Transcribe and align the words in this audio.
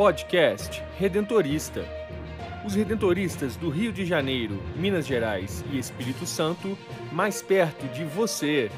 Podcast 0.00 0.82
Redentorista. 0.98 1.84
Os 2.64 2.74
redentoristas 2.74 3.54
do 3.54 3.68
Rio 3.68 3.92
de 3.92 4.06
Janeiro, 4.06 4.58
Minas 4.74 5.06
Gerais 5.06 5.62
e 5.70 5.78
Espírito 5.78 6.24
Santo, 6.24 6.74
mais 7.12 7.42
perto 7.42 7.86
de 7.88 8.02
você. 8.04 8.70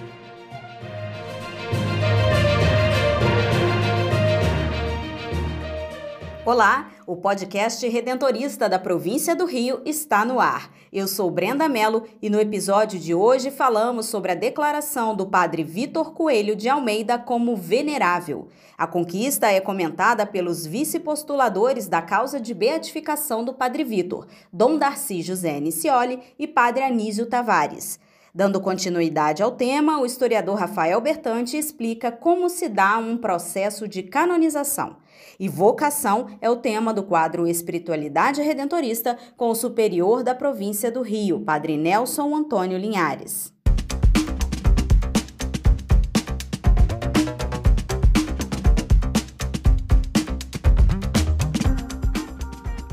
Olá, 6.44 6.90
o 7.06 7.14
podcast 7.14 7.88
Redentorista 7.88 8.68
da 8.68 8.76
província 8.76 9.36
do 9.36 9.44
Rio 9.44 9.80
está 9.84 10.24
no 10.24 10.40
ar. 10.40 10.72
Eu 10.92 11.06
sou 11.06 11.30
Brenda 11.30 11.68
Mello 11.68 12.02
e 12.20 12.28
no 12.28 12.40
episódio 12.40 12.98
de 12.98 13.14
hoje 13.14 13.48
falamos 13.48 14.06
sobre 14.06 14.32
a 14.32 14.34
declaração 14.34 15.14
do 15.14 15.24
padre 15.24 15.62
Vitor 15.62 16.12
Coelho 16.12 16.56
de 16.56 16.68
Almeida 16.68 17.16
como 17.16 17.54
venerável. 17.54 18.48
A 18.76 18.88
conquista 18.88 19.52
é 19.52 19.60
comentada 19.60 20.26
pelos 20.26 20.66
vice-postuladores 20.66 21.86
da 21.86 22.02
causa 22.02 22.40
de 22.40 22.52
beatificação 22.52 23.44
do 23.44 23.54
padre 23.54 23.84
Vitor, 23.84 24.26
Dom 24.52 24.78
Darcy 24.78 25.22
José 25.22 25.60
Nicioli 25.60 26.18
e 26.36 26.48
padre 26.48 26.82
Anísio 26.82 27.26
Tavares. 27.26 28.00
Dando 28.34 28.60
continuidade 28.60 29.44
ao 29.44 29.52
tema, 29.52 30.00
o 30.00 30.06
historiador 30.06 30.58
Rafael 30.58 31.00
Bertante 31.00 31.56
explica 31.56 32.10
como 32.10 32.48
se 32.48 32.68
dá 32.68 32.98
um 32.98 33.16
processo 33.16 33.86
de 33.86 34.02
canonização. 34.02 34.96
E 35.38 35.48
vocação 35.48 36.26
é 36.40 36.48
o 36.48 36.56
tema 36.56 36.92
do 36.92 37.02
quadro 37.02 37.46
Espiritualidade 37.46 38.42
Redentorista 38.42 39.18
com 39.36 39.50
o 39.50 39.54
superior 39.54 40.22
da 40.22 40.34
província 40.34 40.90
do 40.90 41.02
Rio, 41.02 41.40
Padre 41.40 41.76
Nelson 41.76 42.34
Antônio 42.34 42.78
Linhares. 42.78 43.52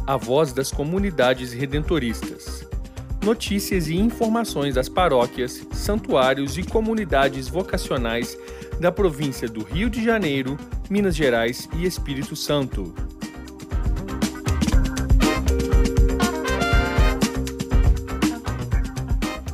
A 0.06 0.18
voz 0.18 0.52
das 0.52 0.72
comunidades 0.72 1.54
redentoristas 1.54 2.68
notícias 3.24 3.88
e 3.88 3.96
informações 3.96 4.76
das 4.76 4.88
paróquias, 4.88 5.66
santuários 5.72 6.58
e 6.58 6.64
comunidades 6.64 7.48
vocacionais 7.48 8.38
da 8.80 8.92
província 8.92 9.48
do 9.48 9.64
Rio 9.64 9.90
de 9.90 10.04
Janeiro, 10.04 10.58
Minas 10.90 11.16
Gerais 11.16 11.70
e 11.78 11.86
Espírito 11.86 12.36
Santo. 12.36 12.92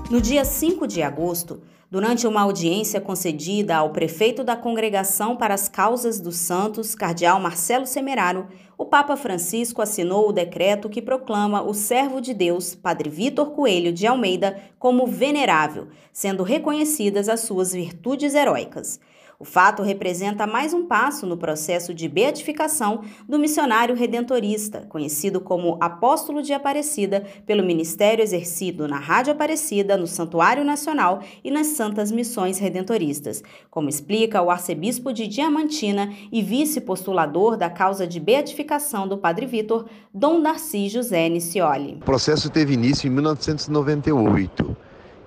No 0.09 0.22
dia 0.22 0.45
5 0.45 0.88
de 0.88 1.02
agosto, 1.02 1.61
durante 1.91 2.25
uma 2.25 2.41
audiência 2.41 3.02
concedida 3.02 3.75
ao 3.75 3.89
prefeito 3.89 4.45
da 4.45 4.56
Congregação 4.56 5.36
para 5.36 5.53
as 5.53 5.67
Causas 5.67 6.22
dos 6.22 6.38
Santos, 6.38 6.95
cardeal 6.95 7.38
Marcelo 7.38 7.86
Semeraro, 7.86 8.47
o 8.78 8.86
Papa 8.86 9.17
Francisco 9.17 9.81
assinou 9.81 10.30
o 10.30 10.31
decreto 10.31 10.89
que 10.89 11.02
proclama 11.02 11.61
o 11.61 11.73
servo 11.73 12.22
de 12.22 12.33
Deus, 12.33 12.75
Padre 12.75 13.09
Vitor 13.09 13.52
Coelho 13.52 13.91
de 13.91 14.08
Almeida, 14.08 14.58
como 14.80 15.06
venerável, 15.06 15.89
sendo 16.13 16.44
reconhecidas 16.44 17.28
as 17.28 17.41
suas 17.41 17.73
virtudes 17.73 18.36
heróicas. 18.36 19.02
O 19.38 19.44
fato 19.44 19.83
representa 19.83 20.47
mais 20.47 20.73
um 20.73 20.86
passo 20.86 21.25
no 21.25 21.36
processo 21.36 21.94
de 21.94 22.08
beatificação 22.08 23.02
do 23.28 23.38
missionário 23.38 23.94
redentorista, 23.94 24.86
conhecido 24.88 25.41
como 25.41 25.78
Apóstolo 25.81 26.41
de 26.41 26.53
Aparecida, 26.53 27.25
pelo 27.45 27.61
ministério 27.61 28.23
exercido 28.23 28.88
na 28.88 28.97
Rádio 28.97 29.33
Aparecida, 29.33 29.97
no 29.97 30.08
Santuário 30.08 30.63
Nacional 30.63 31.19
e 31.44 31.52
nas 31.52 31.67
Santas 31.67 32.13
Missões 32.13 32.59
Redentoristas, 32.59 33.44
como 33.69 33.89
explica 33.89 34.41
o 34.41 34.50
arcebispo 34.50 35.11
de 35.11 35.28
Diamantina 35.28 36.13
e 36.31 36.41
vice-postulador 36.41 37.58
da 37.58 37.69
causa 37.69 38.08
de 38.08 38.22
beatificação 38.22 39.06
do 39.06 39.17
Padre 39.17 39.46
Vitor, 39.46 39.85
Dom 40.13 40.41
Darcy 40.41 40.88
José 40.88 41.28
Nicioli. 41.28 41.97
O 42.02 42.06
processo 42.06 42.50
teve 42.50 42.73
início 42.73 43.07
em 43.07 43.12
1998 43.12 44.78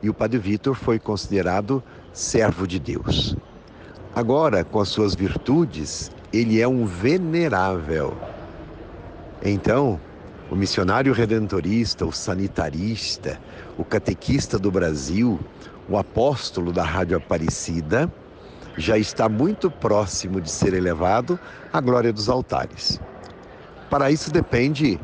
e 0.03 0.09
o 0.09 0.15
Padre 0.15 0.39
Vitor 0.39 0.75
foi 0.75 0.99
considerado 0.99 1.83
servo 2.13 2.67
de 2.67 2.79
Deus. 2.79 3.37
Agora, 4.15 4.65
com 4.65 4.81
as 4.81 4.89
suas 4.89 5.15
virtudes, 5.15 6.11
ele 6.33 6.61
é 6.61 6.67
um 6.67 6.87
venerável. 6.87 8.17
Então, 9.43 10.01
o 10.51 10.57
missionário 10.57 11.13
redentorista, 11.13 12.07
o 12.07 12.13
sanitarista, 12.13 13.39
o 13.77 13.85
catequista 13.85 14.59
do 14.59 14.71
Brasil, 14.71 15.39
o 15.89 15.97
apóstolo 15.97 16.73
da 16.73 16.83
Rádio 16.83 17.17
Aparecida, 17.17 18.11
já 18.77 18.97
está 18.97 19.29
muito 19.29 19.71
próximo 19.71 20.41
de 20.41 20.51
ser 20.51 20.73
elevado 20.73 21.39
à 21.73 21.81
glória 21.81 22.13
dos 22.13 22.29
altares. 22.29 23.01
Para 23.91 24.11
isso 24.11 24.31
depende 24.31 25.01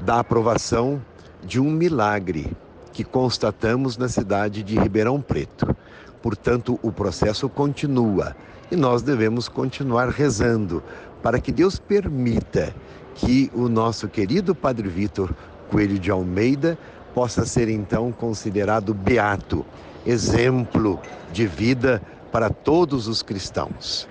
da 0.00 0.20
aprovação 0.20 1.00
de 1.44 1.60
um 1.60 1.70
milagre 1.70 2.50
que 2.92 3.04
constatamos 3.04 3.96
na 3.96 4.08
cidade 4.08 4.62
de 4.62 4.78
Ribeirão 4.78 5.20
Preto. 5.20 5.74
Portanto, 6.22 6.78
o 6.82 6.92
processo 6.92 7.48
continua 7.48 8.36
e 8.70 8.76
nós 8.76 9.02
devemos 9.02 9.48
continuar 9.48 10.08
rezando 10.08 10.82
para 11.22 11.40
que 11.40 11.52
Deus 11.52 11.78
permita 11.78 12.74
que 13.14 13.50
o 13.54 13.68
nosso 13.68 14.08
querido 14.08 14.54
Padre 14.54 14.88
Vitor 14.88 15.34
Coelho 15.70 15.98
de 15.98 16.10
Almeida 16.10 16.78
possa 17.14 17.44
ser 17.44 17.68
então 17.68 18.12
considerado 18.12 18.94
beato, 18.94 19.64
exemplo 20.06 21.00
de 21.32 21.46
vida 21.46 22.00
para 22.30 22.48
todos 22.48 23.08
os 23.08 23.22
cristãos. 23.22 24.08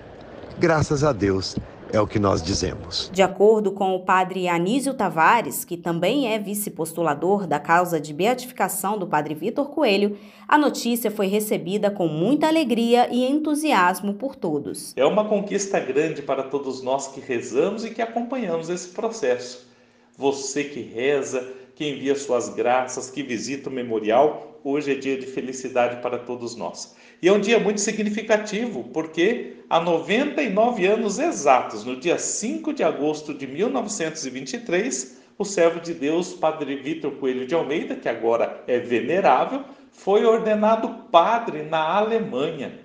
Graças 0.59 1.03
a 1.03 1.11
Deus, 1.11 1.55
é 1.93 1.99
o 1.99 2.07
que 2.07 2.19
nós 2.19 2.41
dizemos. 2.41 3.09
De 3.13 3.21
acordo 3.21 3.71
com 3.71 3.95
o 3.95 3.99
padre 3.99 4.47
Anísio 4.47 4.93
Tavares, 4.93 5.65
que 5.65 5.75
também 5.75 6.33
é 6.33 6.39
vice-postulador 6.39 7.45
da 7.45 7.59
causa 7.59 7.99
de 7.99 8.13
beatificação 8.13 8.97
do 8.97 9.05
padre 9.05 9.33
Vitor 9.33 9.69
Coelho, 9.69 10.17
a 10.47 10.57
notícia 10.57 11.11
foi 11.11 11.27
recebida 11.27 11.91
com 11.91 12.07
muita 12.07 12.47
alegria 12.47 13.07
e 13.11 13.25
entusiasmo 13.25 14.13
por 14.13 14.35
todos. 14.35 14.93
É 14.95 15.05
uma 15.05 15.25
conquista 15.25 15.79
grande 15.79 16.21
para 16.21 16.43
todos 16.43 16.81
nós 16.81 17.07
que 17.07 17.19
rezamos 17.19 17.83
e 17.85 17.91
que 17.91 18.01
acompanhamos 18.01 18.69
esse 18.69 18.89
processo. 18.89 19.69
Você 20.17 20.63
que 20.63 20.81
reza, 20.81 21.47
que 21.75 21.89
envia 21.89 22.15
suas 22.15 22.49
graças, 22.49 23.09
que 23.09 23.23
visita 23.23 23.69
o 23.69 23.73
memorial, 23.73 24.50
hoje 24.63 24.91
é 24.91 24.95
dia 24.95 25.17
de 25.17 25.25
felicidade 25.25 26.01
para 26.01 26.17
todos 26.17 26.55
nós. 26.55 26.95
E 27.21 27.27
é 27.27 27.31
um 27.31 27.39
dia 27.39 27.59
muito 27.59 27.79
significativo, 27.79 28.83
porque 28.93 29.57
há 29.69 29.79
99 29.79 30.85
anos 30.85 31.19
exatos, 31.19 31.83
no 31.83 31.95
dia 31.95 32.17
5 32.17 32.73
de 32.73 32.83
agosto 32.83 33.33
de 33.33 33.45
1923, 33.45 35.21
o 35.37 35.45
servo 35.45 35.79
de 35.79 35.93
Deus, 35.93 36.33
Padre 36.33 36.75
Vitor 36.75 37.11
Coelho 37.13 37.45
de 37.45 37.55
Almeida, 37.55 37.95
que 37.95 38.09
agora 38.09 38.63
é 38.67 38.79
venerável, 38.79 39.63
foi 39.91 40.25
ordenado 40.25 40.89
padre 41.11 41.63
na 41.63 41.79
Alemanha. 41.79 42.79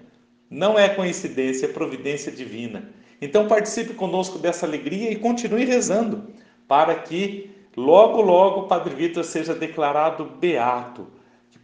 Não 0.50 0.78
é 0.78 0.88
coincidência, 0.88 1.66
é 1.66 1.68
providência 1.68 2.30
divina. 2.30 2.90
Então 3.20 3.48
participe 3.48 3.94
conosco 3.94 4.38
dessa 4.38 4.66
alegria 4.66 5.10
e 5.10 5.16
continue 5.16 5.64
rezando 5.64 6.24
para 6.68 6.94
que 6.94 7.50
logo, 7.76 8.20
logo 8.20 8.68
Padre 8.68 8.94
Vitor 8.94 9.24
seja 9.24 9.54
declarado 9.54 10.24
beato, 10.24 11.06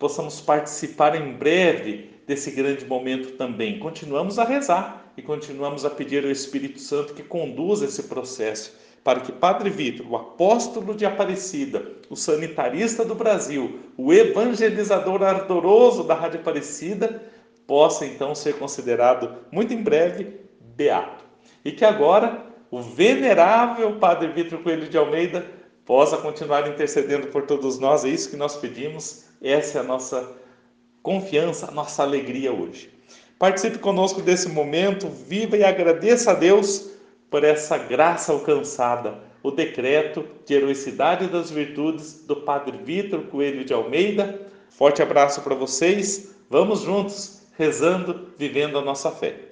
possamos 0.03 0.41
participar 0.41 1.15
em 1.15 1.33
breve 1.35 2.11
desse 2.27 2.51
grande 2.51 2.85
momento 2.85 3.37
também. 3.37 3.79
Continuamos 3.79 4.37
a 4.37 4.43
rezar 4.43 5.13
e 5.17 5.23
continuamos 5.23 5.85
a 5.85 5.91
pedir 5.91 6.25
ao 6.25 6.31
Espírito 6.33 6.81
Santo 6.81 7.15
que 7.15 7.23
conduza 7.23 7.85
esse 7.85 8.03
processo 8.03 8.77
para 9.05 9.21
que 9.21 9.31
Padre 9.31 9.71
Vitor, 9.71 10.05
o 10.11 10.17
apóstolo 10.17 10.93
de 10.93 11.07
Aparecida, 11.07 11.93
o 12.11 12.17
sanitarista 12.17 13.05
do 13.05 13.15
Brasil, 13.15 13.79
o 13.97 14.13
evangelizador 14.13 15.23
ardoroso 15.23 16.03
da 16.03 16.15
Rádio 16.15 16.41
Aparecida, 16.41 17.23
possa 17.65 18.05
então 18.05 18.35
ser 18.35 18.59
considerado 18.59 19.37
muito 19.53 19.73
em 19.73 19.85
breve 19.85 20.41
beato. 20.77 21.25
E 21.65 21.71
que 21.71 21.85
agora 21.85 22.45
o 22.73 22.83
venerável 22.83 24.01
Padre 24.01 24.33
Vitor 24.33 24.59
Coelho 24.65 24.89
de 24.89 24.99
Almeida 24.99 25.47
possa 25.85 26.17
continuar 26.17 26.69
intercedendo 26.69 27.29
por 27.29 27.43
todos 27.43 27.79
nós, 27.79 28.05
é 28.05 28.09
isso 28.09 28.31
que 28.31 28.37
nós 28.37 28.57
pedimos, 28.57 29.31
essa 29.43 29.79
é 29.79 29.81
a 29.81 29.85
nossa 29.85 30.31
confiança, 31.03 31.69
a 31.69 31.71
nossa 31.71 32.03
alegria 32.03 32.53
hoje. 32.53 32.91
Participe 33.39 33.79
conosco 33.79 34.23
desse 34.23 34.49
momento, 34.49 35.09
viva 35.09 35.57
e 35.57 35.65
agradeça 35.65 36.31
a 36.31 36.35
Deus 36.35 36.91
por 37.29 37.43
essa 37.43 37.77
graça 37.77 38.33
alcançada, 38.33 39.19
o 39.43 39.51
decreto 39.51 40.25
de 40.47 40.55
heroicidade 40.55 41.27
das 41.27 41.51
virtudes 41.51 42.25
do 42.25 42.37
Padre 42.37 42.79
Vitor 42.79 43.23
Coelho 43.23 43.65
de 43.65 43.73
Almeida. 43.73 44.41
Forte 44.71 45.03
abraço 45.03 45.41
para 45.41 45.55
vocês, 45.55 46.37
vamos 46.49 46.83
juntos, 46.83 47.43
rezando, 47.59 48.29
vivendo 48.39 48.79
a 48.79 48.83
nossa 48.83 49.11
fé. 49.11 49.52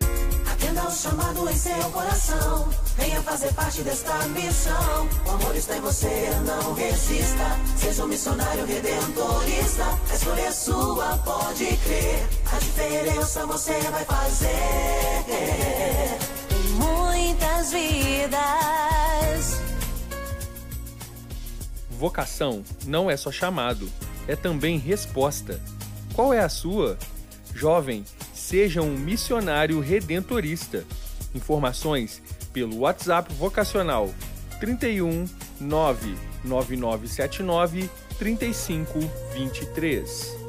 Atenda 0.60 0.82
ao 0.82 0.90
chamado 0.90 1.48
em 1.48 1.56
seu 1.56 1.90
coração. 1.90 2.68
Venha 2.98 3.22
fazer 3.22 3.50
parte 3.54 3.80
desta 3.80 4.12
missão. 4.28 5.08
O 5.26 5.30
amor 5.30 5.56
está 5.56 5.78
em 5.78 5.80
você, 5.80 6.30
não 6.46 6.74
resista. 6.74 7.58
Seja 7.78 8.04
um 8.04 8.08
missionário 8.08 8.66
redentorista. 8.66 9.84
A 10.10 10.14
escolha 10.14 10.42
é 10.42 10.52
sua, 10.52 11.16
pode 11.24 11.64
crer. 11.64 12.28
A 12.52 12.58
diferença 12.58 13.46
você 13.46 13.72
vai 13.80 14.04
fazer. 14.04 14.50
Muitas 16.74 17.72
vidas 17.72 19.60
Vocação 21.90 22.62
não 22.86 23.10
é 23.10 23.16
só 23.16 23.32
chamado, 23.32 23.90
é 24.28 24.36
também 24.36 24.78
resposta. 24.78 25.58
Qual 26.14 26.34
é 26.34 26.40
a 26.40 26.50
sua? 26.50 26.98
Jovem, 27.54 28.04
seja 28.40 28.82
um 28.82 28.96
missionário 28.96 29.78
redentorista. 29.80 30.84
Informações 31.34 32.22
pelo 32.52 32.80
WhatsApp 32.80 33.32
vocacional 33.34 34.12
31 34.58 35.26
99979 35.60 37.88
3523. 38.18 40.40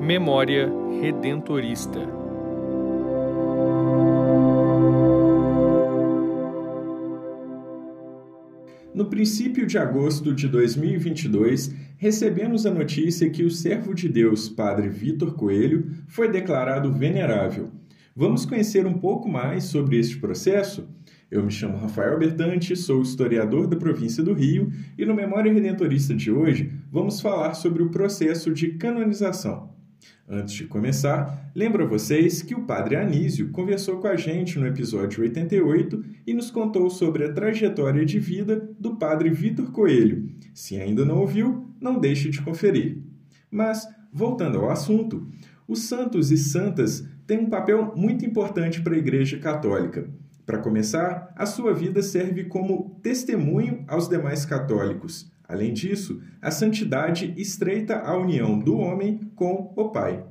Memória 0.00 0.70
Redentorista. 1.00 1.98
No 8.96 9.04
princípio 9.04 9.66
de 9.66 9.76
agosto 9.76 10.32
de 10.32 10.48
2022, 10.48 11.70
recebemos 11.98 12.64
a 12.64 12.70
notícia 12.70 13.28
que 13.28 13.44
o 13.44 13.50
servo 13.50 13.92
de 13.92 14.08
Deus, 14.08 14.48
Padre 14.48 14.88
Vitor 14.88 15.34
Coelho, 15.34 15.90
foi 16.08 16.30
declarado 16.30 16.90
venerável. 16.90 17.70
Vamos 18.16 18.46
conhecer 18.46 18.86
um 18.86 18.94
pouco 18.94 19.28
mais 19.28 19.64
sobre 19.64 19.98
este 19.98 20.16
processo? 20.16 20.88
Eu 21.30 21.44
me 21.44 21.50
chamo 21.50 21.76
Rafael 21.76 22.18
Bertante, 22.18 22.74
sou 22.74 23.02
historiador 23.02 23.66
da 23.66 23.76
província 23.76 24.24
do 24.24 24.32
Rio 24.32 24.72
e 24.96 25.04
no 25.04 25.14
Memória 25.14 25.52
Redentorista 25.52 26.14
de 26.14 26.32
hoje 26.32 26.72
vamos 26.90 27.20
falar 27.20 27.52
sobre 27.52 27.82
o 27.82 27.90
processo 27.90 28.50
de 28.50 28.78
canonização. 28.78 29.75
Antes 30.28 30.54
de 30.54 30.66
começar, 30.66 31.50
lembro 31.54 31.84
a 31.84 31.86
vocês 31.86 32.42
que 32.42 32.54
o 32.54 32.64
Padre 32.64 32.96
Anísio 32.96 33.50
conversou 33.50 33.98
com 33.98 34.08
a 34.08 34.16
gente 34.16 34.58
no 34.58 34.66
episódio 34.66 35.22
88 35.22 36.04
e 36.26 36.34
nos 36.34 36.50
contou 36.50 36.90
sobre 36.90 37.24
a 37.24 37.32
trajetória 37.32 38.04
de 38.04 38.18
vida 38.18 38.68
do 38.78 38.96
Padre 38.96 39.30
Vitor 39.30 39.70
Coelho. 39.70 40.28
Se 40.52 40.80
ainda 40.80 41.04
não 41.04 41.18
ouviu, 41.18 41.70
não 41.80 42.00
deixe 42.00 42.28
de 42.28 42.42
conferir. 42.42 42.98
Mas, 43.50 43.86
voltando 44.12 44.58
ao 44.58 44.70
assunto, 44.70 45.28
os 45.68 45.82
santos 45.82 46.32
e 46.32 46.36
santas 46.36 47.06
têm 47.26 47.38
um 47.38 47.50
papel 47.50 47.94
muito 47.96 48.24
importante 48.24 48.80
para 48.80 48.94
a 48.94 48.98
Igreja 48.98 49.38
Católica. 49.38 50.10
Para 50.44 50.58
começar, 50.58 51.32
a 51.36 51.46
sua 51.46 51.72
vida 51.72 52.02
serve 52.02 52.44
como 52.44 52.98
testemunho 53.02 53.84
aos 53.86 54.08
demais 54.08 54.44
católicos 54.44 55.30
Além 55.48 55.72
disso, 55.72 56.20
a 56.42 56.50
santidade 56.50 57.32
estreita 57.36 57.98
a 57.98 58.16
união 58.16 58.58
do 58.58 58.76
homem 58.76 59.30
com 59.34 59.72
o 59.76 59.90
Pai. 59.90 60.24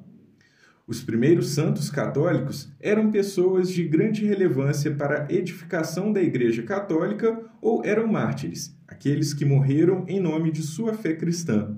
Os 0.88 1.02
primeiros 1.02 1.50
santos 1.50 1.90
católicos 1.90 2.72
eram 2.80 3.10
pessoas 3.10 3.72
de 3.72 3.84
grande 3.84 4.24
relevância 4.24 4.94
para 4.94 5.24
a 5.24 5.34
edificação 5.34 6.14
da 6.14 6.22
Igreja 6.22 6.62
Católica 6.62 7.42
ou 7.60 7.84
eram 7.84 8.06
mártires, 8.06 8.78
aqueles 8.88 9.34
que 9.34 9.44
morreram 9.44 10.06
em 10.08 10.20
nome 10.20 10.52
de 10.52 10.62
sua 10.62 10.94
fé 10.94 11.16
cristã. 11.16 11.76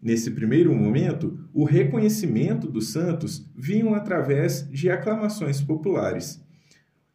Nesse 0.00 0.30
primeiro 0.30 0.72
momento, 0.72 1.36
o 1.52 1.64
reconhecimento 1.64 2.70
dos 2.70 2.92
santos 2.92 3.50
vinham 3.56 3.92
através 3.92 4.68
de 4.70 4.88
aclamações 4.88 5.60
populares. 5.60 6.40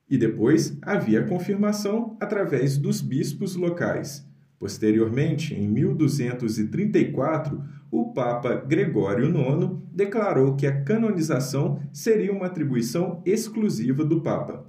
E 0.10 0.18
depois 0.18 0.78
havia 0.82 1.22
a 1.22 1.28
confirmação 1.28 2.18
através 2.20 2.78
dos 2.78 3.00
bispos 3.00 3.56
locais. 3.56 4.27
Posteriormente, 4.60 5.54
em 5.54 5.68
1234, 5.68 7.64
o 7.92 8.12
Papa 8.12 8.56
Gregório 8.56 9.26
IX 9.26 9.78
declarou 9.94 10.56
que 10.56 10.66
a 10.66 10.82
canonização 10.82 11.80
seria 11.94 12.34
uma 12.34 12.48
atribuição 12.48 13.22
exclusiva 13.26 14.04
do 14.04 14.22
Papa. 14.22 14.66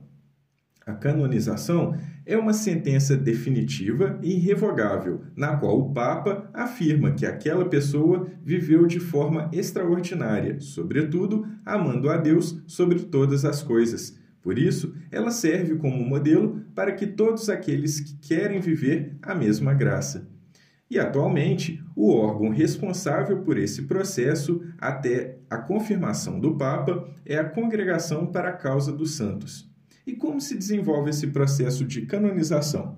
A 0.87 0.95
canonização 0.95 1.95
é 2.25 2.37
uma 2.37 2.55
sentença 2.55 3.15
definitiva 3.17 4.19
e 4.23 4.37
irrevogável, 4.37 5.23
na 5.37 5.57
qual 5.57 5.79
o 5.79 5.93
Papa 5.93 6.49
afirma 6.55 7.13
que 7.13 7.27
aquela 7.27 7.67
pessoa 7.67 8.27
viveu 8.43 8.87
de 8.87 8.99
forma 8.99 9.51
extraordinária, 9.53 10.61
sobretudo 10.61 11.47
amando 11.65 12.09
a 12.09 12.17
Deus 12.17 12.63
sobre 12.67 13.01
todas 13.01 13.45
as 13.45 13.63
coisas 13.63 14.18
por 14.43 14.59
isso, 14.59 14.95
ela 15.11 15.31
serve 15.31 15.77
como 15.77 16.05
modelo 16.05 16.63
para 16.75 16.93
que 16.93 17.07
todos 17.07 17.49
aqueles 17.49 18.01
que 18.01 18.17
querem 18.17 18.61
viver 18.61 19.17
a 19.21 19.35
mesma 19.35 19.75
graça. 19.75 20.29
E 20.91 20.99
atualmente, 20.99 21.85
o 21.95 22.11
órgão 22.11 22.49
responsável 22.49 23.43
por 23.43 23.59
esse 23.59 23.83
processo 23.83 24.63
até 24.79 25.37
a 25.51 25.59
confirmação 25.59 26.41
do 26.41 26.57
Papa 26.57 27.09
é 27.27 27.37
a 27.37 27.45
Congregação 27.45 28.27
para 28.27 28.51
a 28.51 28.55
Causa 28.55 28.91
dos 28.91 29.15
Santos. 29.15 29.69
E 30.07 30.15
como 30.15 30.41
se 30.41 30.57
desenvolve 30.57 31.11
esse 31.11 31.27
processo 31.27 31.85
de 31.85 32.07
canonização? 32.07 32.97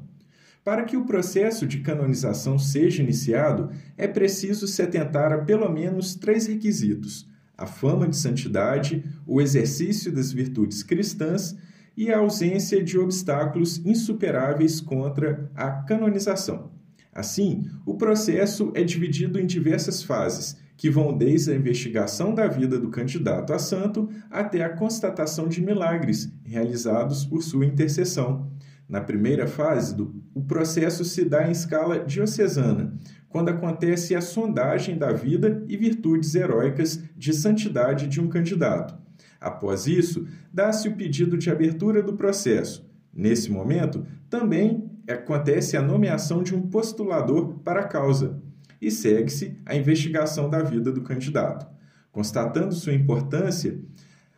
Para 0.63 0.85
que 0.85 0.97
o 0.97 1.05
processo 1.05 1.67
de 1.67 1.81
canonização 1.81 2.59
seja 2.59 3.03
iniciado, 3.03 3.71
é 3.97 4.07
preciso 4.07 4.69
se 4.69 4.83
atentar 4.83 5.33
a 5.33 5.39
pelo 5.39 5.69
menos 5.69 6.15
três 6.15 6.47
requisitos: 6.47 7.30
a 7.61 7.67
fama 7.67 8.09
de 8.09 8.17
santidade, 8.17 9.05
o 9.27 9.39
exercício 9.39 10.11
das 10.11 10.33
virtudes 10.33 10.83
cristãs 10.83 11.55
e 11.95 12.11
a 12.11 12.17
ausência 12.17 12.83
de 12.83 12.99
obstáculos 12.99 13.85
insuperáveis 13.85 14.81
contra 14.81 15.51
a 15.55 15.71
canonização. 15.71 16.73
Assim, 17.13 17.69
o 17.85 17.99
processo 17.99 18.73
é 18.75 18.83
dividido 18.83 19.39
em 19.39 19.45
diversas 19.45 20.03
fases, 20.03 20.57
que 20.75 20.89
vão 20.89 21.15
desde 21.15 21.53
a 21.53 21.55
investigação 21.55 22.35
da 22.35 22.49
vida 22.49 22.79
do 22.79 22.89
candidato 22.89 23.53
a 23.53 23.59
santo 23.59 24.09
até 24.31 24.65
a 24.65 24.75
constatação 24.75 25.47
de 25.47 25.61
milagres 25.61 26.33
realizados 26.43 27.27
por 27.27 27.43
sua 27.43 27.67
intercessão. 27.67 28.51
Na 28.89 29.03
primeira 29.03 29.47
fase, 29.47 29.95
o 30.35 30.43
processo 30.43 31.05
se 31.05 31.27
dá 31.27 31.47
em 31.47 31.53
escala 31.53 31.99
diocesana, 31.99 32.95
quando 33.31 33.49
acontece 33.49 34.15
a 34.15 34.21
sondagem 34.21 34.99
da 34.99 35.13
vida 35.13 35.65
e 35.69 35.77
virtudes 35.77 36.35
heróicas 36.35 37.03
de 37.17 37.33
santidade 37.33 38.09
de 38.09 38.21
um 38.21 38.29
candidato. 38.29 38.99
Após 39.41 39.87
isso, 39.87 40.27
dá-se 40.53 40.89
o 40.89 40.97
pedido 40.97 41.39
de 41.39 41.49
abertura 41.49 42.03
do 42.03 42.13
processo. 42.13 42.87
Nesse 43.15 43.51
momento, 43.51 44.05
também 44.29 44.91
acontece 45.09 45.77
a 45.77 45.83
nomeação 45.83 46.43
de 46.43 46.55
um 46.55 46.69
postulador 46.69 47.61
para 47.65 47.81
a 47.81 47.89
causa 47.89 48.43
e 48.83 48.91
segue-se 48.91 49.57
a 49.65 49.77
investigação 49.77 50.51
da 50.51 50.63
vida 50.63 50.91
do 50.91 51.03
candidato. 51.03 51.67
Constatando 52.11 52.75
sua 52.75 52.93
importância, 52.93 53.79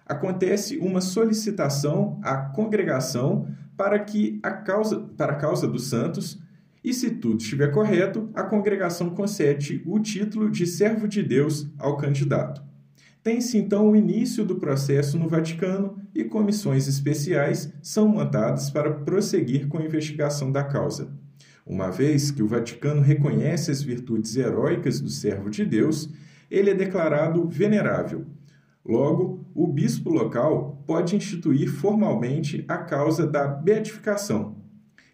acontece 0.06 0.76
uma 0.76 1.00
solicitação 1.00 2.20
à 2.22 2.36
congregação 2.36 3.48
para 3.76 3.98
que 3.98 4.38
a 4.42 4.50
causa 4.50 5.00
para 5.16 5.32
a 5.32 5.36
causa 5.36 5.66
dos 5.66 5.88
santos 5.88 6.41
e 6.84 6.92
se 6.92 7.10
tudo 7.12 7.40
estiver 7.40 7.70
correto, 7.70 8.28
a 8.34 8.42
congregação 8.42 9.10
concede 9.10 9.82
o 9.86 10.00
título 10.00 10.50
de 10.50 10.66
servo 10.66 11.06
de 11.06 11.22
Deus 11.22 11.70
ao 11.78 11.96
candidato. 11.96 12.62
Tem-se 13.22 13.56
então 13.56 13.88
o 13.88 13.94
início 13.94 14.44
do 14.44 14.56
processo 14.56 15.16
no 15.16 15.28
Vaticano 15.28 15.96
e 16.12 16.24
comissões 16.24 16.88
especiais 16.88 17.72
são 17.80 18.08
montadas 18.08 18.68
para 18.68 18.92
prosseguir 18.92 19.68
com 19.68 19.78
a 19.78 19.84
investigação 19.84 20.50
da 20.50 20.64
causa. 20.64 21.12
Uma 21.64 21.88
vez 21.88 22.32
que 22.32 22.42
o 22.42 22.48
Vaticano 22.48 23.00
reconhece 23.00 23.70
as 23.70 23.80
virtudes 23.80 24.36
heróicas 24.36 25.00
do 25.00 25.08
servo 25.08 25.48
de 25.48 25.64
Deus, 25.64 26.10
ele 26.50 26.70
é 26.70 26.74
declarado 26.74 27.48
venerável. 27.48 28.26
Logo, 28.84 29.46
o 29.54 29.68
bispo 29.68 30.10
local 30.10 30.82
pode 30.84 31.14
instituir 31.14 31.70
formalmente 31.70 32.64
a 32.66 32.78
causa 32.78 33.24
da 33.24 33.46
beatificação, 33.46 34.56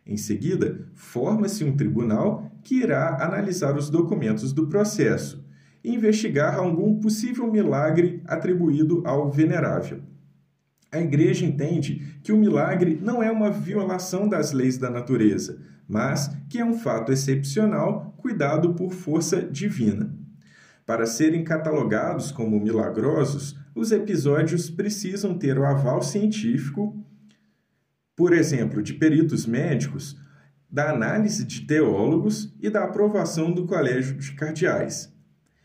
em 0.08 0.16
seguida, 0.16 0.88
forma-se 0.94 1.62
um 1.62 1.76
tribunal 1.76 2.50
que 2.64 2.76
irá 2.76 3.22
analisar 3.22 3.76
os 3.76 3.90
documentos 3.90 4.54
do 4.54 4.66
processo 4.66 5.44
e 5.84 5.94
investigar 5.94 6.54
algum 6.54 6.98
possível 6.98 7.52
milagre 7.52 8.22
atribuído 8.26 9.02
ao 9.04 9.30
venerável. 9.30 10.00
A 10.90 10.98
Igreja 10.98 11.44
entende 11.44 12.18
que 12.22 12.32
o 12.32 12.38
milagre 12.38 12.98
não 13.02 13.22
é 13.22 13.30
uma 13.30 13.50
violação 13.50 14.26
das 14.26 14.52
leis 14.52 14.78
da 14.78 14.88
natureza, 14.88 15.60
mas 15.86 16.34
que 16.48 16.58
é 16.58 16.64
um 16.64 16.78
fato 16.78 17.12
excepcional 17.12 18.14
cuidado 18.16 18.72
por 18.72 18.94
força 18.94 19.42
divina. 19.42 20.10
Para 20.86 21.04
serem 21.04 21.44
catalogados 21.44 22.32
como 22.32 22.58
milagrosos, 22.58 23.54
os 23.74 23.92
episódios 23.92 24.70
precisam 24.70 25.36
ter 25.36 25.58
o 25.58 25.66
aval 25.66 26.02
científico 26.02 26.96
por 28.18 28.32
exemplo, 28.32 28.82
de 28.82 28.94
peritos 28.94 29.46
médicos, 29.46 30.16
da 30.68 30.90
análise 30.90 31.44
de 31.44 31.60
teólogos 31.60 32.52
e 32.60 32.68
da 32.68 32.82
aprovação 32.82 33.52
do 33.52 33.64
colégio 33.64 34.16
de 34.18 34.32
cardeais. 34.32 35.14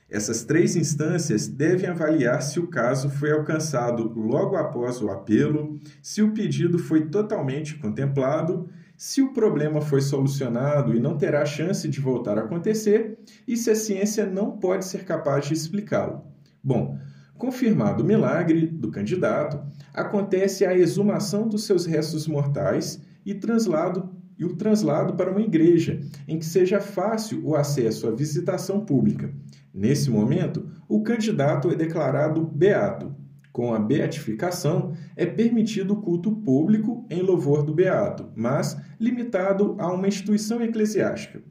Essas 0.07 0.43
três 0.43 0.75
instâncias 0.75 1.47
devem 1.47 1.89
avaliar 1.89 2.43
se 2.43 2.59
o 2.59 2.67
caso 2.67 3.09
foi 3.09 3.31
alcançado 3.31 4.13
logo 4.15 4.55
após 4.55 5.01
o 5.01 5.09
apelo, 5.09 5.79
se 5.99 6.21
o 6.21 6.31
pedido 6.31 6.77
foi 6.77 7.07
totalmente 7.07 7.75
contemplado 7.79 8.69
se 8.95 9.21
o 9.21 9.33
problema 9.33 9.81
foi 9.81 9.99
solucionado 9.99 10.95
e 10.95 10.99
não 10.99 11.17
terá 11.17 11.43
chance 11.45 11.89
de 11.89 11.99
voltar 11.99 12.37
a 12.37 12.41
acontecer, 12.41 13.17
e 13.45 13.57
se 13.57 13.71
a 13.71 13.75
ciência 13.75 14.25
não 14.25 14.51
pode 14.51 14.85
ser 14.85 15.03
capaz 15.03 15.47
de 15.47 15.53
explicá-lo. 15.53 16.23
Bom, 16.63 16.97
confirmado 17.43 18.03
o 18.03 18.05
milagre 18.05 18.67
do 18.67 18.89
candidato, 18.89 19.59
acontece 19.93 20.65
a 20.65 20.73
exumação 20.73 21.45
dos 21.45 21.65
seus 21.65 21.85
restos 21.85 22.25
mortais 22.25 23.01
e 23.25 23.33
translado 23.33 24.09
e 24.39 24.45
o 24.45 24.55
translado 24.55 25.15
para 25.15 25.29
uma 25.29 25.41
igreja, 25.41 25.99
em 26.25 26.39
que 26.39 26.45
seja 26.45 26.79
fácil 26.79 27.45
o 27.45 27.53
acesso 27.53 28.07
à 28.07 28.11
visitação 28.11 28.85
pública. 28.85 29.29
Nesse 29.73 30.09
momento, 30.09 30.65
o 30.87 31.03
candidato 31.03 31.69
é 31.69 31.75
declarado 31.75 32.45
beato. 32.45 33.13
Com 33.51 33.73
a 33.73 33.79
beatificação, 33.79 34.93
é 35.13 35.25
permitido 35.25 35.95
o 35.95 36.01
culto 36.01 36.31
público 36.31 37.05
em 37.09 37.21
louvor 37.21 37.61
do 37.61 37.73
beato, 37.73 38.31
mas 38.37 38.77
limitado 38.97 39.75
a 39.79 39.91
uma 39.91 40.07
instituição 40.07 40.61
eclesiástica. 40.61 41.43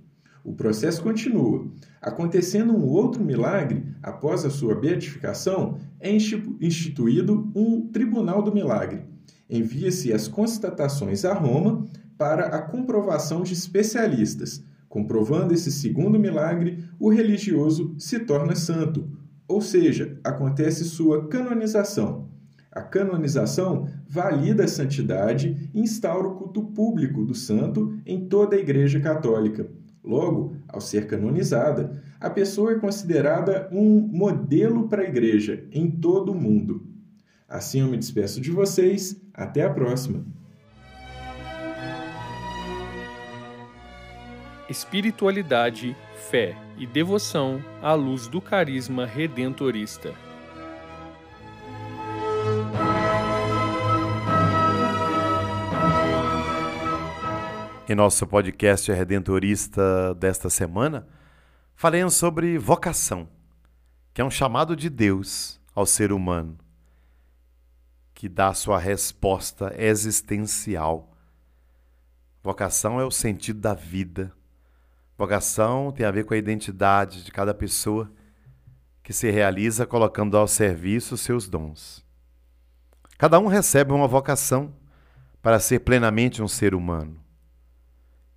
O 0.45 0.53
processo 0.53 1.03
continua. 1.03 1.67
Acontecendo 2.01 2.73
um 2.73 2.85
outro 2.85 3.23
milagre, 3.23 3.85
após 4.03 4.45
a 4.45 4.51
sua 4.51 4.75
beatificação, 4.75 5.79
é 6.01 6.11
instituído 6.11 7.51
um 7.55 7.89
tribunal 7.89 8.43
do 8.43 8.53
milagre. 8.53 9.05
Envia-se 9.49 10.13
as 10.13 10.27
constatações 10.27 11.25
a 11.25 11.33
Roma 11.33 11.87
para 12.19 12.47
a 12.47 12.63
comprovação 12.63 13.43
de 13.43 13.53
especialistas. 13.53 14.65
Comprovando 14.89 15.55
esse 15.55 15.71
segundo 15.71 16.19
milagre, 16.19 16.85
o 16.99 17.09
religioso 17.09 17.95
se 17.99 18.19
torna 18.21 18.57
santo, 18.57 19.09
ou 19.47 19.61
seja, 19.61 20.19
acontece 20.25 20.85
sua 20.85 21.29
canonização. 21.29 22.29
A 22.71 22.81
canonização 22.81 23.87
valida 24.09 24.65
a 24.65 24.69
santidade 24.69 25.71
e 25.75 25.81
instaura 25.81 26.29
o 26.29 26.35
culto 26.35 26.63
público 26.65 27.25
do 27.25 27.35
santo 27.35 27.99
em 28.05 28.27
toda 28.27 28.57
a 28.57 28.59
Igreja 28.59 28.99
Católica. 28.99 29.71
Logo, 30.05 30.57
ao 30.69 30.81
ser 30.81 31.07
canonizada, 31.07 32.03
a 32.21 32.29
pessoa 32.29 32.73
é 32.73 32.79
considerada 32.79 33.69
um 33.73 34.01
modelo 34.01 34.89
para 34.89 35.03
a 35.03 35.09
Igreja 35.09 35.65
em 35.71 35.91
todo 35.91 36.33
o 36.33 36.35
mundo. 36.35 36.87
Assim 37.49 37.81
eu 37.81 37.89
me 37.89 37.97
despeço 37.97 38.41
de 38.41 38.51
vocês. 38.51 39.21
Até 39.35 39.65
a 39.65 39.71
próxima! 39.71 40.25
espiritualidade, 44.73 45.95
fé 46.31 46.57
e 46.79 46.87
devoção 46.87 47.63
à 47.83 47.93
luz 47.93 48.27
do 48.27 48.41
carisma 48.41 49.05
redentorista. 49.05 50.15
Em 57.89 57.95
nosso 57.95 58.27
podcast 58.27 58.91
redentorista 58.93 60.15
desta 60.15 60.49
semana, 60.49 61.07
faremos 61.75 62.15
sobre 62.15 62.59
vocação, 62.59 63.29
que 64.15 64.21
é 64.21 64.25
um 64.25 64.31
chamado 64.31 64.77
de 64.77 64.89
Deus 64.89 65.61
ao 65.75 65.85
ser 65.85 66.13
humano, 66.13 66.59
que 68.15 68.29
dá 68.29 68.55
sua 68.55 68.79
resposta 68.79 69.75
existencial. 69.77 71.13
Vocação 72.43 73.01
é 73.01 73.05
o 73.05 73.11
sentido 73.11 73.61
da 73.61 73.75
vida 73.75 74.33
Vocação 75.23 75.93
tem 75.93 76.05
a 76.05 76.11
ver 76.11 76.25
com 76.25 76.35
a 76.35 76.37
identidade 76.37 77.23
de 77.23 77.31
cada 77.31 77.55
pessoa 77.55 78.11
que 79.05 79.13
se 79.13 79.31
realiza 79.31 79.87
colocando 79.87 80.37
ao 80.37 80.49
serviço 80.49 81.17
seus 81.17 81.49
dons. 81.49 82.05
Cada 83.19 83.39
um 83.39 83.47
recebe 83.47 83.93
uma 83.93 84.09
vocação 84.09 84.75
para 85.41 85.61
ser 85.61 85.79
plenamente 85.79 86.43
um 86.43 86.49
ser 86.49 86.75
humano. 86.75 87.22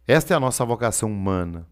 Esta 0.07 0.35
é 0.35 0.37
a 0.37 0.39
nossa 0.39 0.63
vocação 0.63 1.11
humana. 1.11 1.67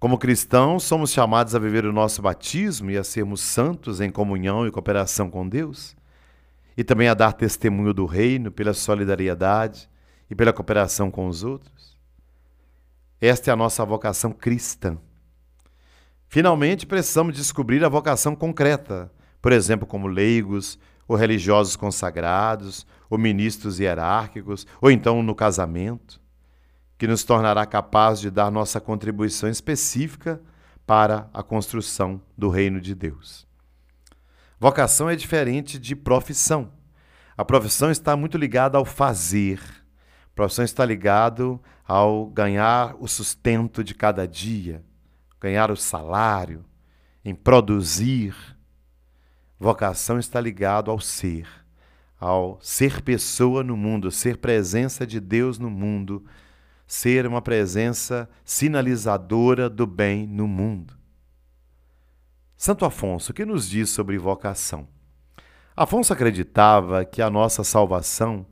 Como 0.00 0.18
cristãos, 0.18 0.82
somos 0.82 1.12
chamados 1.12 1.54
a 1.54 1.60
viver 1.60 1.86
o 1.86 1.92
nosso 1.92 2.20
batismo 2.20 2.90
e 2.90 2.98
a 2.98 3.04
sermos 3.04 3.40
santos 3.40 4.00
em 4.00 4.10
comunhão 4.10 4.66
e 4.66 4.70
cooperação 4.72 5.30
com 5.30 5.48
Deus, 5.48 5.94
e 6.76 6.82
também 6.82 7.06
a 7.06 7.14
dar 7.14 7.32
testemunho 7.34 7.94
do 7.94 8.04
reino 8.04 8.50
pela 8.50 8.74
solidariedade 8.74 9.88
e 10.28 10.34
pela 10.34 10.52
cooperação 10.52 11.08
com 11.08 11.28
os 11.28 11.44
outros. 11.44 11.96
Esta 13.20 13.50
é 13.50 13.52
a 13.52 13.56
nossa 13.56 13.84
vocação 13.84 14.32
cristã. 14.32 14.98
Finalmente, 16.26 16.84
precisamos 16.84 17.36
descobrir 17.36 17.84
a 17.84 17.88
vocação 17.88 18.34
concreta, 18.34 19.12
por 19.40 19.52
exemplo, 19.52 19.86
como 19.86 20.08
leigos, 20.08 20.80
ou 21.06 21.14
religiosos 21.14 21.76
consagrados, 21.76 22.84
ou 23.08 23.18
ministros 23.18 23.78
hierárquicos, 23.78 24.66
ou 24.80 24.90
então 24.90 25.22
no 25.22 25.34
casamento, 25.34 26.21
que 26.98 27.06
nos 27.06 27.24
tornará 27.24 27.66
capaz 27.66 28.20
de 28.20 28.30
dar 28.30 28.50
nossa 28.50 28.80
contribuição 28.80 29.48
específica 29.48 30.40
para 30.86 31.28
a 31.32 31.42
construção 31.42 32.20
do 32.36 32.48
reino 32.48 32.80
de 32.80 32.94
Deus. 32.94 33.46
Vocação 34.58 35.10
é 35.10 35.16
diferente 35.16 35.78
de 35.78 35.96
profissão. 35.96 36.72
A 37.36 37.44
profissão 37.44 37.90
está 37.90 38.16
muito 38.16 38.38
ligada 38.38 38.78
ao 38.78 38.84
fazer 38.84 39.60
Profissão 40.34 40.64
está 40.64 40.84
ligado 40.84 41.60
ao 41.84 42.26
ganhar 42.26 42.96
o 42.98 43.06
sustento 43.06 43.84
de 43.84 43.94
cada 43.94 44.26
dia, 44.26 44.82
ganhar 45.38 45.70
o 45.70 45.76
salário, 45.76 46.64
em 47.24 47.34
produzir. 47.34 48.34
Vocação 49.58 50.18
está 50.18 50.40
ligado 50.40 50.90
ao 50.90 50.98
ser, 50.98 51.46
ao 52.18 52.58
ser 52.62 53.02
pessoa 53.02 53.62
no 53.62 53.76
mundo, 53.76 54.10
ser 54.10 54.38
presença 54.38 55.06
de 55.06 55.20
Deus 55.20 55.58
no 55.58 55.70
mundo, 55.70 56.24
ser 56.92 57.26
uma 57.26 57.40
presença 57.40 58.28
sinalizadora 58.44 59.70
do 59.70 59.86
bem 59.86 60.26
no 60.26 60.46
mundo. 60.46 60.94
Santo 62.54 62.84
Afonso, 62.84 63.32
o 63.32 63.34
que 63.34 63.46
nos 63.46 63.66
diz 63.66 63.88
sobre 63.88 64.18
vocação? 64.18 64.86
Afonso 65.74 66.12
acreditava 66.12 67.02
que 67.06 67.22
a 67.22 67.30
nossa 67.30 67.64
salvação 67.64 68.44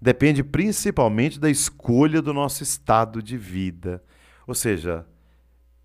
depende 0.00 0.42
principalmente 0.42 1.38
da 1.38 1.50
escolha 1.50 2.22
do 2.22 2.32
nosso 2.32 2.62
estado 2.62 3.22
de 3.22 3.36
vida. 3.36 4.02
Ou 4.46 4.54
seja, 4.54 5.06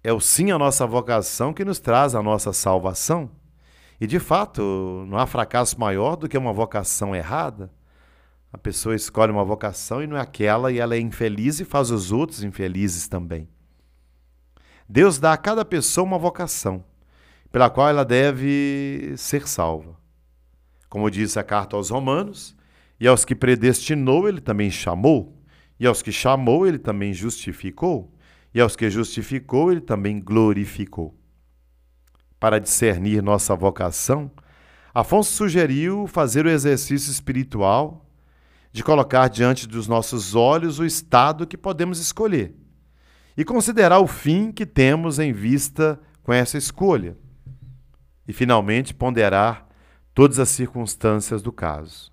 é 0.01 0.13
o 0.13 0.21
sim 0.21 0.50
à 0.50 0.57
nossa 0.57 0.88
vocação 0.88 1.53
que 1.53 1.65
nos 1.65 1.77
traz 1.77 2.15
a 2.15 2.24
nossa 2.24 2.53
salvação. 2.53 3.29
E 4.00 4.07
de 4.07 4.17
fato, 4.17 5.03
não 5.10 5.17
há 5.17 5.27
fracasso 5.27 5.77
maior 5.77 6.15
do 6.15 6.29
que 6.29 6.38
uma 6.38 6.53
vocação 6.53 7.13
errada. 7.13 7.69
A 8.53 8.58
pessoa 8.58 8.96
escolhe 8.96 9.31
uma 9.31 9.46
vocação 9.46 10.03
e 10.03 10.08
não 10.08 10.17
é 10.17 10.22
aquela, 10.22 10.72
e 10.72 10.79
ela 10.79 10.96
é 10.96 11.00
infeliz 11.00 11.60
e 11.60 11.65
faz 11.65 11.89
os 11.89 12.12
outros 12.12 12.43
infelizes 12.43 13.08
também. 13.08 13.48
Deus 14.88 15.20
dá 15.20 15.31
a 15.31 15.38
cada 15.38 15.63
pessoa 15.63 16.05
uma 16.05 16.20
vocação, 16.20 16.84
pela 17.50 17.70
qual 17.70 17.88
ela 17.88 18.03
deve 18.03 19.13
ser 19.15 19.48
salva. 19.48 19.96
Como 20.89 21.10
diz 21.10 21.38
a 21.38 21.43
carta 21.43 21.77
aos 21.77 21.89
Romanos, 21.89 22.55
e 23.00 23.08
aos 23.08 23.25
que 23.25 23.34
predestinou, 23.34 24.27
ele 24.27 24.41
também 24.41 24.70
chamou. 24.70 25.41
E 25.79 25.88
aos 25.88 26.03
que 26.03 26.12
chamou, 26.12 26.67
ele 26.67 26.77
também 26.77 27.13
justificou. 27.13 28.13
E 28.53 28.62
aos 28.62 28.75
que 28.75 28.89
justificou, 28.91 29.72
ele 29.72 29.81
também 29.81 30.20
glorificou. 30.20 31.17
Para 32.39 32.60
discernir 32.60 33.24
nossa 33.24 33.55
vocação, 33.55 34.29
Afonso 34.93 35.31
sugeriu 35.31 36.05
fazer 36.05 36.46
o 36.46 36.50
exercício 36.50 37.10
espiritual 37.10 38.05
de 38.71 38.83
colocar 38.83 39.27
diante 39.27 39.67
dos 39.67 39.87
nossos 39.87 40.33
olhos 40.35 40.79
o 40.79 40.85
estado 40.85 41.45
que 41.45 41.57
podemos 41.57 41.99
escolher 41.99 42.55
e 43.35 43.43
considerar 43.43 43.99
o 43.99 44.07
fim 44.07 44.51
que 44.51 44.65
temos 44.65 45.19
em 45.19 45.33
vista 45.33 45.99
com 46.23 46.31
essa 46.31 46.57
escolha. 46.57 47.17
E, 48.27 48.33
finalmente, 48.33 48.93
ponderar 48.93 49.67
todas 50.13 50.39
as 50.39 50.49
circunstâncias 50.49 51.41
do 51.41 51.51
caso. 51.51 52.11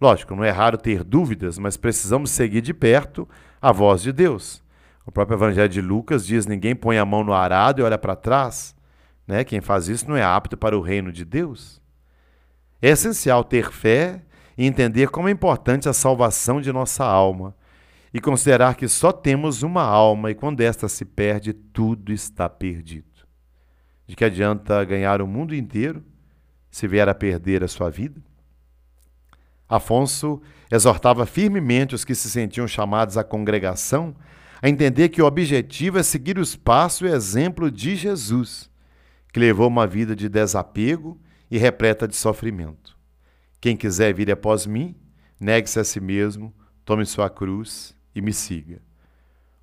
Lógico, 0.00 0.34
não 0.34 0.44
é 0.44 0.50
raro 0.50 0.76
ter 0.76 1.02
dúvidas, 1.02 1.58
mas 1.58 1.76
precisamos 1.76 2.30
seguir 2.30 2.60
de 2.60 2.74
perto 2.74 3.28
a 3.60 3.72
voz 3.72 4.02
de 4.02 4.12
Deus. 4.12 4.62
O 5.06 5.12
próprio 5.12 5.36
Evangelho 5.36 5.68
de 5.68 5.80
Lucas 5.80 6.26
diz: 6.26 6.46
ninguém 6.46 6.74
põe 6.74 6.98
a 6.98 7.04
mão 7.04 7.22
no 7.22 7.32
arado 7.32 7.80
e 7.80 7.84
olha 7.84 7.96
para 7.96 8.16
trás. 8.16 8.74
Né? 9.26 9.44
Quem 9.44 9.60
faz 9.60 9.88
isso 9.88 10.08
não 10.08 10.16
é 10.16 10.22
apto 10.22 10.56
para 10.56 10.76
o 10.76 10.82
reino 10.82 11.12
de 11.12 11.24
Deus. 11.24 11.80
É 12.82 12.90
essencial 12.90 13.42
ter 13.42 13.70
fé 13.70 14.22
e 14.56 14.66
entender 14.66 15.08
como 15.08 15.28
é 15.28 15.30
importante 15.30 15.88
a 15.88 15.92
salvação 15.92 16.60
de 16.60 16.72
nossa 16.72 17.04
alma 17.04 17.54
e 18.12 18.20
considerar 18.20 18.76
que 18.76 18.88
só 18.88 19.12
temos 19.12 19.62
uma 19.62 19.82
alma 19.82 20.30
e 20.30 20.34
quando 20.34 20.60
esta 20.62 20.88
se 20.88 21.04
perde, 21.04 21.52
tudo 21.52 22.12
está 22.12 22.48
perdido. 22.48 23.06
De 24.06 24.16
que 24.16 24.24
adianta 24.24 24.84
ganhar 24.84 25.20
o 25.20 25.26
mundo 25.26 25.54
inteiro 25.54 26.02
se 26.70 26.88
vier 26.88 27.08
a 27.08 27.14
perder 27.14 27.62
a 27.62 27.68
sua 27.68 27.90
vida? 27.90 28.22
Afonso 29.68 30.40
exortava 30.70 31.26
firmemente 31.26 31.94
os 31.94 32.04
que 32.04 32.14
se 32.14 32.30
sentiam 32.30 32.66
chamados 32.66 33.18
à 33.18 33.24
congregação 33.24 34.14
a 34.62 34.68
entender 34.68 35.10
que 35.10 35.20
o 35.20 35.26
objetivo 35.26 35.98
é 35.98 36.02
seguir 36.02 36.38
os 36.38 36.56
passos 36.56 37.02
e 37.02 37.12
exemplo 37.12 37.70
de 37.70 37.94
Jesus, 37.96 38.70
que 39.32 39.40
levou 39.40 39.68
uma 39.68 39.86
vida 39.86 40.16
de 40.16 40.28
desapego 40.28 41.20
e 41.50 41.58
repleta 41.58 42.08
de 42.08 42.16
sofrimento. 42.16 42.95
Quem 43.60 43.76
quiser 43.76 44.14
vir 44.14 44.30
após 44.30 44.66
mim, 44.66 44.94
negue-se 45.40 45.78
a 45.78 45.84
si 45.84 46.00
mesmo, 46.00 46.54
tome 46.84 47.04
sua 47.04 47.30
cruz 47.30 47.96
e 48.14 48.20
me 48.20 48.32
siga. 48.32 48.80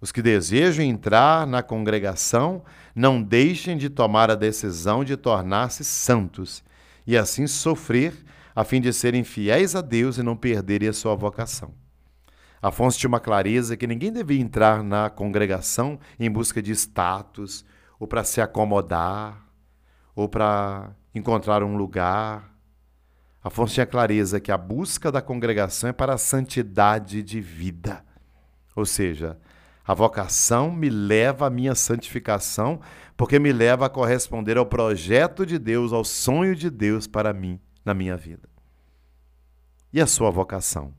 Os 0.02 0.12
que 0.12 0.22
desejam 0.22 0.84
entrar 0.84 1.48
na 1.48 1.64
congregação 1.64 2.64
não 2.94 3.22
deixem 3.22 3.78
de 3.78 3.90
tomar 3.90 4.30
a 4.30 4.36
decisão 4.36 5.04
de 5.04 5.16
tornar-se 5.16 5.84
santos 5.84 6.64
e 7.08 7.18
assim 7.18 7.48
sofrer 7.48 8.14
a 8.56 8.64
fim 8.64 8.82
de 8.82 8.92
serem 8.92 9.24
fiéis 9.24 9.76
a 9.76 9.82
Deus 9.82 10.18
e 10.18 10.24
não 10.24 10.36
perderem 10.36 10.90
a 10.90 10.94
sua 10.94 11.16
vocação. 11.16 11.74
Afonso 12.62 12.98
tinha 12.98 13.10
uma 13.10 13.20
clareza 13.20 13.76
que 13.76 13.86
ninguém 13.86 14.12
devia 14.12 14.40
entrar 14.40 14.82
na 14.84 15.10
congregação 15.10 16.00
em 16.18 16.32
busca 16.32 16.62
de 16.62 16.72
status, 16.72 17.66
ou 18.00 18.08
para 18.08 18.24
se 18.24 18.40
acomodar, 18.40 19.46
ou 20.16 20.30
para 20.30 20.96
encontrar 21.14 21.62
um 21.62 21.76
lugar. 21.76 22.53
Afonso 23.44 23.74
tinha 23.74 23.86
clareza 23.86 24.40
que 24.40 24.52
a 24.52 24.58
busca 24.58 25.12
da 25.12 25.22
congregação 25.22 25.90
é 25.90 25.94
para 25.94 26.14
a 26.14 26.18
santidade 26.18 27.22
de 27.22 27.42
vida. 27.42 28.06
Ou 28.74 28.86
seja, 28.86 29.38
a 29.86 29.94
vocação 29.94 30.72
me 30.72 30.90
leva 30.90 31.48
à 31.48 31.50
minha 31.50 31.76
santificação, 31.76 32.80
porque 33.18 33.38
me 33.38 33.52
leva 33.52 33.86
a 33.86 33.90
corresponder 33.90 34.58
ao 34.58 34.66
projeto 34.66 35.46
de 35.46 35.60
Deus, 35.60 35.92
ao 35.92 36.06
sonho 36.06 36.56
de 36.56 36.70
Deus 36.70 37.06
para 37.06 37.34
mim 37.34 37.60
na 37.84 37.94
minha 37.94 38.16
vida. 38.16 38.48
E 39.92 40.00
a 40.00 40.08
sua 40.08 40.32
vocação? 40.32 40.94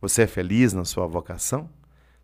Você 0.00 0.22
é 0.22 0.26
feliz 0.26 0.72
na 0.72 0.84
sua 0.84 1.06
vocação? 1.06 1.70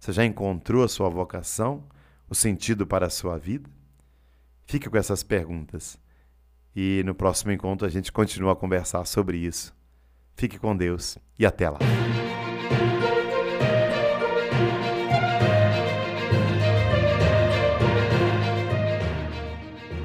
Você 0.00 0.12
já 0.12 0.25
encontrou 0.25 0.84
a 0.84 0.88
sua 0.88 1.08
vocação, 1.08 1.84
o 2.28 2.34
sentido 2.34 2.87
para 2.87 3.06
a 3.06 3.11
sua 3.11 3.38
vida? 3.38 3.70
Fique 4.66 4.90
com 4.90 4.99
essas 4.99 5.23
perguntas. 5.23 5.96
E 6.75 7.02
no 7.04 7.14
próximo 7.14 7.52
encontro 7.52 7.87
a 7.87 7.90
gente 7.90 8.11
continua 8.11 8.52
a 8.52 8.57
conversar 8.57 9.04
sobre 9.04 9.37
isso. 9.38 9.73
Fique 10.37 10.59
com 10.59 10.76
Deus 10.76 11.16
e 11.38 11.47
até 11.47 11.71
lá. 11.71 11.78